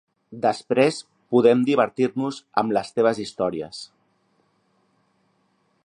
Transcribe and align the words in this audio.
Després 0.43 1.01
podem 1.35 1.61
divertir-nos 1.67 2.39
amb 2.63 2.75
les 2.79 2.91
teves 2.97 3.21
històries. 3.25 3.85